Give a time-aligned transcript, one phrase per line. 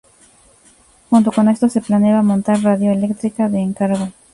[1.11, 4.07] Junto con esto, se planeaba montar radio electrónica "de encargo".